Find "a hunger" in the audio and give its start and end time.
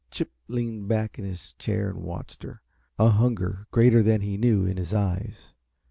2.97-3.67